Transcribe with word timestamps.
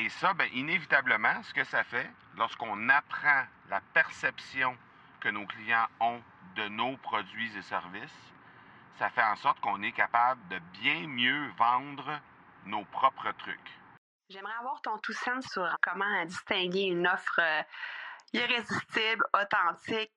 Et 0.00 0.08
ça, 0.08 0.32
ben, 0.32 0.48
inévitablement, 0.54 1.42
ce 1.42 1.52
que 1.52 1.62
ça 1.64 1.84
fait, 1.84 2.10
lorsqu'on 2.38 2.88
apprend 2.88 3.44
la 3.68 3.82
perception 3.92 4.74
que 5.20 5.28
nos 5.28 5.44
clients 5.44 5.88
ont 6.00 6.22
de 6.56 6.68
nos 6.68 6.96
produits 6.96 7.54
et 7.54 7.60
services, 7.60 8.32
ça 8.98 9.10
fait 9.10 9.22
en 9.22 9.36
sorte 9.36 9.60
qu'on 9.60 9.82
est 9.82 9.92
capable 9.92 10.40
de 10.48 10.58
bien 10.80 11.06
mieux 11.06 11.48
vendre 11.58 12.18
nos 12.64 12.82
propres 12.86 13.30
trucs. 13.32 13.78
J'aimerais 14.30 14.54
avoir 14.58 14.80
ton 14.80 14.96
tout 15.02 15.12
sens 15.12 15.44
sur 15.52 15.68
comment 15.82 16.24
distinguer 16.24 16.84
une 16.84 17.06
offre 17.06 17.38
euh, 17.38 17.62
irrésistible, 18.32 19.26
authentique, 19.34 20.16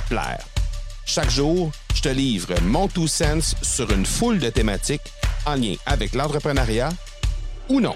plaire. 0.00 0.44
Chaque 1.06 1.30
jour, 1.30 1.70
je 1.94 2.02
te 2.02 2.08
livre 2.08 2.54
mon 2.62 2.88
Two 2.88 3.06
Sense 3.06 3.54
sur 3.62 3.90
une 3.90 4.06
foule 4.06 4.38
de 4.38 4.50
thématiques 4.50 5.12
en 5.46 5.54
lien 5.54 5.74
avec 5.86 6.14
l'entrepreneuriat 6.14 6.90
ou 7.68 7.80
non. 7.80 7.94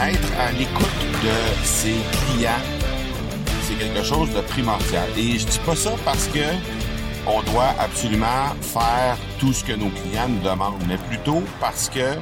Être 0.00 0.32
à 0.38 0.52
l'écoute 0.52 0.86
de 1.22 1.64
ses 1.64 1.96
clients, 2.32 2.52
c'est 3.64 3.74
quelque 3.74 4.02
chose 4.02 4.32
de 4.32 4.40
primordial. 4.40 5.08
Et 5.16 5.38
je 5.38 5.46
dis 5.46 5.58
pas 5.66 5.76
ça 5.76 5.92
parce 6.04 6.28
que 6.28 6.38
on 7.26 7.42
doit 7.42 7.74
absolument 7.78 8.54
faire 8.60 9.16
tout 9.38 9.52
ce 9.52 9.64
que 9.64 9.72
nos 9.72 9.90
clients 9.90 10.28
nous 10.28 10.42
demandent, 10.42 10.82
mais 10.86 10.98
plutôt 10.98 11.42
parce 11.60 11.88
que 11.88 12.16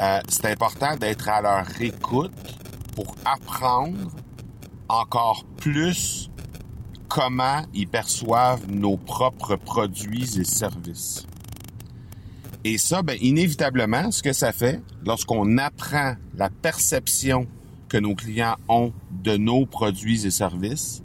euh, 0.00 0.20
c'est 0.28 0.46
important 0.46 0.96
d'être 0.96 1.28
à 1.28 1.40
leur 1.40 1.66
écoute 1.80 2.32
pour 2.94 3.14
apprendre 3.24 4.10
encore 4.88 5.44
plus 5.56 6.30
comment 7.08 7.62
ils 7.74 7.88
perçoivent 7.88 8.70
nos 8.70 8.96
propres 8.96 9.56
produits 9.56 10.38
et 10.38 10.44
services. 10.44 11.26
Et 12.64 12.76
ça, 12.76 13.02
ben, 13.02 13.16
inévitablement, 13.20 14.10
ce 14.10 14.22
que 14.22 14.32
ça 14.32 14.52
fait, 14.52 14.82
lorsqu'on 15.06 15.58
apprend 15.58 16.14
la 16.36 16.50
perception 16.50 17.46
que 17.88 17.96
nos 17.96 18.14
clients 18.14 18.56
ont 18.68 18.92
de 19.10 19.36
nos 19.36 19.64
produits 19.64 20.26
et 20.26 20.30
services, 20.30 21.02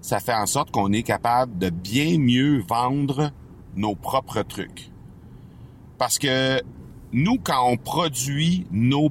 ça 0.00 0.20
fait 0.20 0.34
en 0.34 0.46
sorte 0.46 0.70
qu'on 0.70 0.92
est 0.92 1.02
capable 1.02 1.58
de 1.58 1.70
bien 1.70 2.18
mieux 2.18 2.62
vendre 2.66 3.30
nos 3.76 3.94
propres 3.94 4.42
trucs. 4.42 4.90
Parce 5.98 6.18
que 6.18 6.62
nous, 7.12 7.38
quand 7.42 7.68
on 7.68 7.76
produit 7.76 8.66
nos 8.70 9.10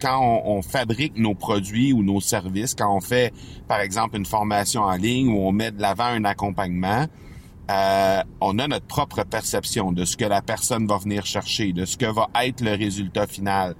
quand 0.00 0.42
on, 0.44 0.62
fabrique 0.62 1.18
nos 1.18 1.34
produits 1.34 1.92
ou 1.92 2.02
nos 2.02 2.20
services, 2.20 2.74
quand 2.74 2.94
on 2.94 3.00
fait, 3.00 3.32
par 3.66 3.80
exemple, 3.80 4.16
une 4.16 4.26
formation 4.26 4.82
en 4.82 4.94
ligne 4.94 5.28
ou 5.28 5.38
on 5.38 5.52
met 5.52 5.72
de 5.72 5.80
l'avant 5.80 6.04
un 6.04 6.24
accompagnement, 6.24 7.06
euh, 7.70 8.22
on 8.40 8.58
a 8.58 8.68
notre 8.68 8.86
propre 8.86 9.24
perception 9.24 9.92
de 9.92 10.04
ce 10.04 10.16
que 10.16 10.24
la 10.24 10.42
personne 10.42 10.86
va 10.86 10.98
venir 10.98 11.24
chercher, 11.24 11.72
de 11.72 11.84
ce 11.84 11.96
que 11.96 12.06
va 12.06 12.28
être 12.42 12.60
le 12.60 12.72
résultat 12.72 13.26
final, 13.26 13.74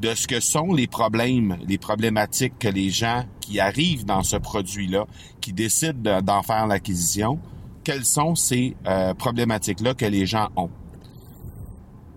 de 0.00 0.14
ce 0.14 0.26
que 0.26 0.40
sont 0.40 0.72
les 0.72 0.86
problèmes, 0.86 1.56
les 1.66 1.78
problématiques 1.78 2.58
que 2.58 2.68
les 2.68 2.90
gens 2.90 3.24
qui 3.40 3.60
arrivent 3.60 4.04
dans 4.04 4.22
ce 4.22 4.36
produit-là, 4.36 5.06
qui 5.40 5.52
décident 5.52 6.20
d'en 6.20 6.42
faire 6.42 6.66
l'acquisition, 6.66 7.38
quelles 7.84 8.04
sont 8.04 8.34
ces 8.34 8.76
euh, 8.86 9.14
problématiques-là 9.14 9.94
que 9.94 10.04
les 10.04 10.26
gens 10.26 10.48
ont. 10.56 10.70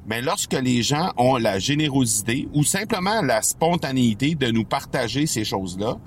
Mais 0.08 0.22
lorsque 0.22 0.54
les 0.54 0.82
gens 0.82 1.12
ont 1.18 1.38
la 1.38 1.60
générosité 1.60 2.50
ou 2.54 2.64
simplement 2.64 3.22
la 3.22 3.42
spontanéité 3.42 4.36
de 4.36 4.48
nous 4.48 4.66
partager 4.66 5.28
ces 5.28 5.46
choses-là, 5.46 5.98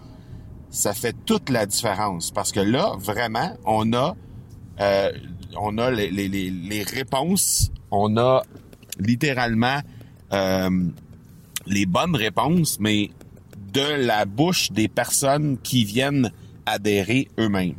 ça 0.71 0.93
fait 0.93 1.15
toute 1.25 1.49
la 1.51 1.67
différence. 1.67 2.31
Parce 2.33 2.51
que 2.51 2.61
là, 2.61 2.95
vraiment, 2.99 3.53
on 3.65 3.93
a, 3.93 4.17
euh, 4.81 5.13
on 5.57 5.79
a 5.79 5.91
les, 5.91 6.11
les, 6.11 6.29
les, 6.29 6.83
réponses, 6.83 7.71
on 7.91 8.17
a 8.17 8.43
littéralement 8.99 9.81
euh, 10.33 10.71
les 11.67 11.87
bonnes 11.87 12.17
réponses, 12.17 12.79
mais 12.81 13.11
de 13.73 14.07
la 14.07 14.25
bouche 14.25 14.73
des 14.73 14.89
personnes 14.89 15.59
qui 15.63 15.85
viennent 15.85 16.31
adhérer 16.67 17.29
eux-mêmes. 17.39 17.75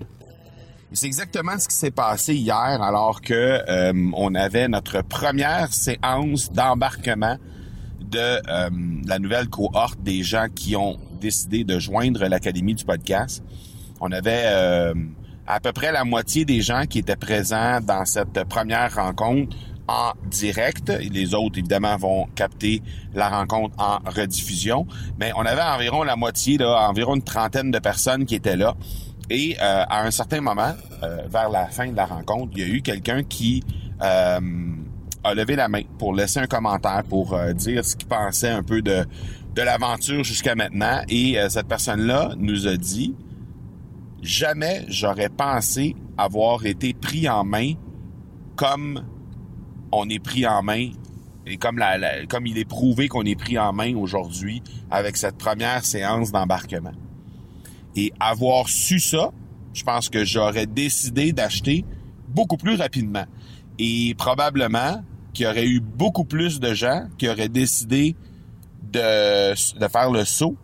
C'est 0.92 1.08
exactement 1.08 1.58
ce 1.60 1.68
qui 1.68 1.76
s'est 1.76 1.92
passé 1.92 2.36
hier 2.36 2.56
alors 2.56 3.22
que 3.22 3.34
euh, 3.34 4.12
on 4.14 4.34
avait 4.34 4.68
notre 4.68 5.02
première 5.02 5.74
séance 5.74 6.52
d'embarquement 6.52 7.38
de 8.00 8.18
euh, 8.20 8.70
la 9.06 9.20
nouvelle 9.20 9.50
cohorte 9.50 10.02
des 10.02 10.24
gens 10.24 10.48
qui 10.54 10.76
ont 10.76 10.98
décidé 11.20 11.64
de 11.64 11.80
joindre 11.80 12.26
l'Académie 12.28 12.76
du 12.76 12.86
podcast. 12.86 13.44
On 14.00 14.12
avait 14.12 14.44
euh, 14.46 14.94
à 15.48 15.60
peu 15.60 15.72
près 15.72 15.92
la 15.92 16.04
moitié 16.04 16.46
des 16.46 16.62
gens 16.62 16.84
qui 16.90 17.00
étaient 17.00 17.16
présents 17.16 17.80
dans 17.82 18.06
cette 18.06 18.44
première 18.46 18.96
rencontre 18.96 19.56
en 19.88 20.14
direct. 20.30 20.90
Les 20.90 21.34
autres, 21.34 21.60
évidemment, 21.60 21.96
vont 21.98 22.26
capter 22.36 22.82
la 23.14 23.30
rencontre 23.30 23.76
en 23.78 24.00
rediffusion. 24.06 24.88
Mais 25.20 25.32
on 25.36 25.46
avait 25.46 25.62
environ 25.62 26.04
la 26.04 26.16
moitié, 26.16 26.58
là, 26.58 26.88
environ 26.90 27.16
une 27.16 27.24
trentaine 27.24 27.72
de 27.72 27.80
personnes 27.80 28.26
qui 28.26 28.36
étaient 28.36 28.58
là. 28.58 28.76
Et 29.30 29.58
euh, 29.62 29.84
à 29.88 30.04
un 30.04 30.12
certain 30.12 30.42
moment, 30.42 30.74
euh, 31.04 31.24
vers 31.28 31.50
la 31.50 31.68
fin 31.68 31.88
de 31.88 31.96
la 31.96 32.06
rencontre, 32.06 32.52
il 32.56 32.60
y 32.60 32.64
a 32.64 32.74
eu 32.74 32.82
quelqu'un 32.82 33.24
qui 33.24 33.64
euh, 34.02 34.40
a 35.24 35.34
levé 35.34 35.56
la 35.56 35.68
main 35.68 35.82
pour 35.98 36.14
laisser 36.14 36.40
un 36.40 36.48
commentaire, 36.48 37.04
pour 37.08 37.38
dire 37.56 37.84
ce 37.84 37.96
qu'il 37.96 38.08
pensait 38.08 38.50
un 38.50 38.62
peu 38.64 38.82
de 38.82 39.06
l'aventure 39.56 40.24
jusqu'à 40.24 40.54
maintenant. 40.54 41.02
Et 41.10 41.38
cette 41.50 41.68
personne-là 41.68 42.34
nous 42.38 42.68
a 42.68 42.78
dit, 42.78 43.16
jamais 44.26 44.86
j'aurais 44.88 45.30
pensé 45.30 45.96
avoir 46.18 46.66
été 46.66 46.94
pris 46.94 47.30
en 47.30 47.44
main 47.44 47.74
comme 48.56 49.06
on 49.92 50.10
est 50.10 50.20
pris 50.20 50.48
en 50.48 50.64
main 50.64 50.90
et 51.46 51.58
comme, 51.58 51.78
la, 51.78 52.26
comme 52.26 52.48
il 52.48 52.58
est 52.58 52.66
prouvé 52.66 53.08
qu'on 53.08 53.24
est 53.24 53.36
pris 53.36 53.58
en 53.60 53.72
main 53.72 53.96
aujourd'hui 53.96 54.64
avec 54.90 55.16
cette 55.16 55.38
première 55.38 55.86
séance 55.86 56.32
d'embarquement. 56.32 56.94
Et 57.96 58.12
avoir 58.20 58.68
su 58.68 59.00
ça, 59.00 59.32
je 59.74 59.84
pense 59.84 60.10
que 60.10 60.26
j'aurais 60.26 60.66
décidé 60.66 61.32
d'acheter 61.32 61.86
beaucoup 62.28 62.58
plus 62.58 62.76
rapidement. 62.76 63.26
Et 63.78 64.16
probablement 64.18 65.04
qu'il 65.34 65.46
y 65.46 65.50
aurait 65.50 65.68
eu 65.68 65.82
beaucoup 65.82 66.26
plus 66.26 66.60
de 66.60 66.74
gens 66.74 67.08
qui 67.18 67.30
auraient 67.30 67.50
décidé 67.50 68.16
de, 68.82 69.80
de 69.80 69.88
faire 69.88 70.10
le 70.10 70.26
saut 70.26 70.58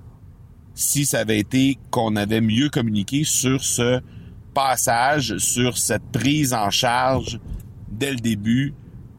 si 0.74 1.06
ça 1.06 1.20
avait 1.20 1.40
été 1.40 1.78
qu'on 1.90 2.16
avait 2.16 2.42
mieux 2.42 2.70
communiqué 2.70 3.24
sur 3.24 3.64
ce 3.64 4.02
passage, 4.54 5.38
sur 5.38 5.78
cette 5.78 6.12
prise 6.12 6.54
en 6.54 6.70
charge 6.70 7.40
dès 7.90 8.12
le 8.12 8.20
début 8.20 8.74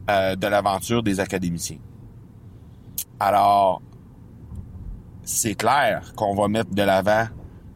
euh, 0.09 0.35
de 0.35 0.47
l'aventure 0.47 1.03
des 1.03 1.19
académiciens. 1.19 1.79
Alors, 3.19 3.81
c'est 5.23 5.55
clair 5.55 6.13
qu'on 6.15 6.35
va 6.35 6.47
mettre 6.47 6.73
de 6.73 6.81
l'avant 6.83 7.27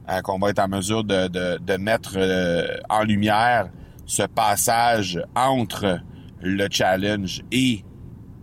euh, 0.10 0.22
qu'on 0.22 0.40
va 0.40 0.50
être 0.52 0.60
en 0.60 0.70
mesure 0.70 1.04
de, 1.04 1.28
de, 1.28 1.58
de 1.58 1.78
mettre 1.78 2.14
euh, 2.16 2.78
en 2.90 3.04
lumière 3.04 3.70
ce 4.06 4.24
passage 4.24 5.22
entre 5.36 6.00
le 6.42 6.68
challenge 6.72 7.44
et 7.52 7.84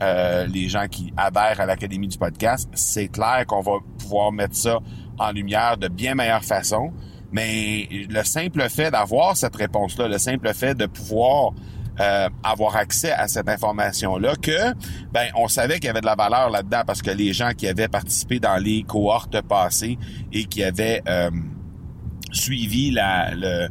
euh, 0.03 0.47
les 0.47 0.69
gens 0.69 0.87
qui 0.89 1.13
adhèrent 1.17 1.61
à 1.61 1.67
l'Académie 1.67 2.09
du 2.09 2.19
podcast. 2.19 2.69
C'est 2.75 3.09
clair 3.09 3.45
qu'on 3.47 3.61
va 3.61 3.79
pouvoir 3.99 4.33
mettre 4.33 4.57
ça 4.57 4.81
en 5.19 5.31
lumière 5.31 5.77
de 5.77 5.89
bien 5.89 6.15
meilleure 6.15 6.45
façon. 6.45 6.93
Mais 7.33 7.89
le 7.91 8.23
simple 8.23 8.69
fait 8.69 8.91
d'avoir 8.91 9.37
cette 9.37 9.57
réponse-là, 9.57 10.09
le 10.09 10.19
simple 10.19 10.53
fait 10.55 10.75
de 10.75 10.87
pouvoir 10.87 11.53
euh, 12.01 12.29
avoir 12.43 12.77
accès 12.77 13.13
à 13.13 13.29
cette 13.29 13.49
information-là 13.49 14.35
que 14.35 14.73
ben 15.13 15.29
on 15.37 15.47
savait 15.47 15.75
qu'il 15.75 15.85
y 15.85 15.89
avait 15.91 16.01
de 16.01 16.07
la 16.07 16.17
valeur 16.17 16.51
là-dedans 16.51 16.83
parce 16.85 17.03
que 17.03 17.13
les 17.13 17.33
gens 17.33 17.53
qui 17.57 17.69
avaient 17.69 17.87
participé 17.87 18.41
dans 18.41 18.57
les 18.57 18.83
cohortes 18.83 19.41
passées 19.43 19.97
et 20.33 20.47
qui 20.47 20.65
avaient 20.65 21.03
euh, 21.09 21.31
suivi 22.33 22.91
la, 22.91 23.33
le, 23.35 23.69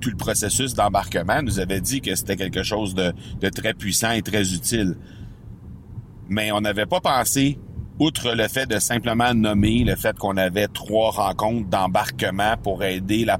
tout 0.00 0.10
le 0.10 0.16
processus 0.16 0.74
d'embarquement 0.74 1.42
nous 1.42 1.60
avaient 1.60 1.80
dit 1.80 2.00
que 2.00 2.14
c'était 2.14 2.36
quelque 2.36 2.62
chose 2.62 2.94
de, 2.94 3.12
de 3.40 3.48
très 3.48 3.74
puissant 3.74 4.12
et 4.12 4.22
très 4.22 4.54
utile. 4.54 4.96
Mais 6.28 6.52
on 6.52 6.60
n'avait 6.60 6.86
pas 6.86 7.00
pensé 7.00 7.58
outre 7.98 8.34
le 8.34 8.48
fait 8.48 8.66
de 8.66 8.78
simplement 8.78 9.34
nommer 9.34 9.84
le 9.84 9.96
fait 9.96 10.18
qu'on 10.18 10.36
avait 10.36 10.68
trois 10.68 11.10
rencontres 11.10 11.68
d'embarquement 11.68 12.56
pour 12.62 12.82
aider 12.82 13.24
la, 13.24 13.38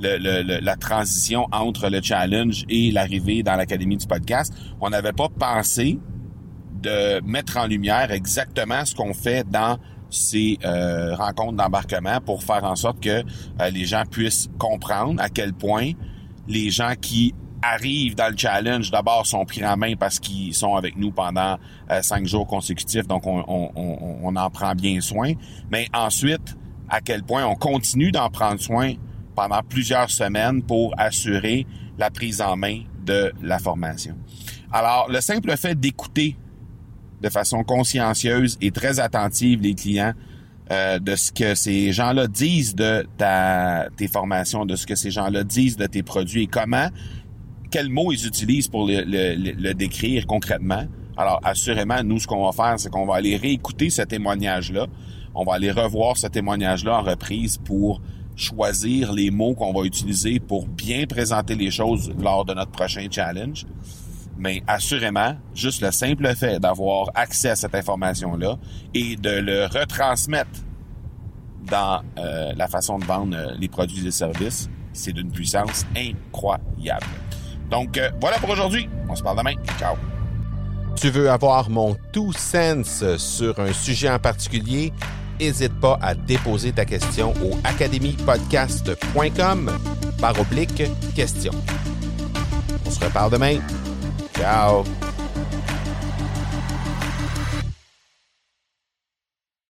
la 0.00 0.76
transition 0.76 1.46
entre 1.52 1.88
le 1.88 2.02
challenge 2.02 2.64
et 2.68 2.90
l'arrivée 2.90 3.42
dans 3.42 3.56
l'Académie 3.56 3.96
du 3.96 4.06
podcast, 4.06 4.52
on 4.80 4.90
n'avait 4.90 5.12
pas 5.12 5.28
pensé 5.28 5.98
de 6.82 7.20
mettre 7.24 7.56
en 7.58 7.66
lumière 7.66 8.10
exactement 8.10 8.84
ce 8.84 8.94
qu'on 8.94 9.14
fait 9.14 9.48
dans 9.48 9.78
ces 10.12 10.58
euh, 10.64 11.16
rencontres 11.16 11.54
d'embarquement 11.54 12.20
pour 12.20 12.42
faire 12.42 12.64
en 12.64 12.76
sorte 12.76 13.00
que 13.00 13.24
euh, 13.60 13.70
les 13.70 13.84
gens 13.84 14.04
puissent 14.08 14.48
comprendre 14.58 15.20
à 15.20 15.28
quel 15.28 15.54
point 15.54 15.92
les 16.46 16.70
gens 16.70 16.92
qui 17.00 17.34
arrivent 17.62 18.14
dans 18.14 18.28
le 18.28 18.36
challenge, 18.36 18.90
d'abord 18.90 19.24
sont 19.26 19.44
pris 19.44 19.64
en 19.64 19.76
main 19.76 19.94
parce 19.94 20.18
qu'ils 20.18 20.54
sont 20.54 20.74
avec 20.74 20.96
nous 20.96 21.12
pendant 21.12 21.56
euh, 21.90 22.02
cinq 22.02 22.26
jours 22.26 22.46
consécutifs, 22.46 23.06
donc 23.06 23.26
on, 23.26 23.44
on, 23.46 24.36
en 24.36 24.50
prend 24.50 24.74
bien 24.74 25.00
soin. 25.00 25.32
Mais 25.70 25.86
ensuite, 25.94 26.56
à 26.88 27.00
quel 27.00 27.22
point 27.22 27.46
on 27.46 27.54
continue 27.54 28.10
d'en 28.10 28.28
prendre 28.30 28.60
soin 28.60 28.94
pendant 29.34 29.62
plusieurs 29.62 30.10
semaines 30.10 30.62
pour 30.62 30.92
assurer 30.98 31.66
la 31.98 32.10
prise 32.10 32.40
en 32.40 32.56
main 32.56 32.82
de 33.04 33.32
la 33.40 33.58
formation. 33.58 34.16
Alors, 34.72 35.08
le 35.10 35.20
simple 35.20 35.56
fait 35.56 35.78
d'écouter 35.78 36.36
de 37.22 37.28
façon 37.28 37.62
consciencieuse 37.62 38.58
et 38.60 38.70
très 38.70 39.00
attentive 39.00 39.60
les 39.62 39.74
clients 39.74 40.12
euh, 40.70 40.98
de 40.98 41.16
ce 41.16 41.32
que 41.32 41.54
ces 41.54 41.92
gens-là 41.92 42.26
disent 42.26 42.74
de 42.74 43.06
ta, 43.18 43.88
tes 43.96 44.08
formations, 44.08 44.64
de 44.64 44.76
ce 44.76 44.86
que 44.86 44.94
ces 44.94 45.10
gens-là 45.10 45.44
disent 45.44 45.76
de 45.76 45.86
tes 45.86 46.02
produits 46.02 46.44
et 46.44 46.46
comment, 46.46 46.88
quels 47.70 47.88
mots 47.88 48.12
ils 48.12 48.26
utilisent 48.26 48.68
pour 48.68 48.86
le, 48.86 49.02
le, 49.04 49.74
décrire 49.74 50.26
concrètement. 50.26 50.84
Alors, 51.16 51.40
assurément, 51.42 52.02
nous, 52.04 52.18
ce 52.18 52.26
qu'on 52.26 52.44
va 52.44 52.52
faire, 52.52 52.78
c'est 52.78 52.90
qu'on 52.90 53.06
va 53.06 53.16
aller 53.16 53.36
réécouter 53.36 53.90
ce 53.90 54.02
témoignage-là. 54.02 54.86
On 55.34 55.44
va 55.44 55.54
aller 55.54 55.70
revoir 55.70 56.16
ce 56.16 56.26
témoignage-là 56.26 56.98
en 56.98 57.02
reprise 57.02 57.58
pour 57.58 58.00
choisir 58.36 59.12
les 59.12 59.30
mots 59.30 59.54
qu'on 59.54 59.72
va 59.72 59.84
utiliser 59.84 60.40
pour 60.40 60.66
bien 60.66 61.06
présenter 61.06 61.54
les 61.54 61.70
choses 61.70 62.12
lors 62.18 62.44
de 62.44 62.54
notre 62.54 62.70
prochain 62.70 63.06
challenge. 63.10 63.66
Mais 64.38 64.62
assurément, 64.66 65.36
juste 65.54 65.82
le 65.82 65.90
simple 65.90 66.34
fait 66.34 66.58
d'avoir 66.58 67.10
accès 67.14 67.50
à 67.50 67.56
cette 67.56 67.74
information-là 67.74 68.56
et 68.94 69.16
de 69.16 69.30
le 69.30 69.66
retransmettre 69.66 70.60
dans 71.70 72.02
euh, 72.18 72.52
la 72.56 72.68
façon 72.68 72.98
de 72.98 73.04
vendre 73.04 73.36
euh, 73.36 73.52
les 73.58 73.68
produits 73.68 74.06
et 74.06 74.10
services, 74.10 74.70
c'est 74.92 75.12
d'une 75.12 75.30
puissance 75.30 75.86
incroyable. 75.96 77.06
Donc 77.70 77.96
euh, 77.96 78.10
voilà 78.20 78.38
pour 78.38 78.50
aujourd'hui. 78.50 78.88
On 79.08 79.14
se 79.14 79.22
parle 79.22 79.38
demain. 79.38 79.54
Ciao. 79.78 79.94
Tu 80.96 81.10
veux 81.10 81.30
avoir 81.30 81.70
mon 81.70 81.96
tout 82.12 82.32
sens 82.32 83.04
sur 83.16 83.58
un 83.58 83.72
sujet 83.72 84.10
en 84.10 84.18
particulier? 84.18 84.92
N'hésite 85.40 85.80
pas 85.80 85.98
à 86.02 86.14
déposer 86.14 86.72
ta 86.72 86.84
question 86.84 87.32
au 87.42 87.58
academypodcast.com 87.64 89.72
par 90.20 90.38
oblique 90.38 90.82
question. 91.14 91.52
On 92.86 92.90
se 92.90 93.02
reparle 93.04 93.32
demain. 93.32 93.58
Ciao. 94.42 95.11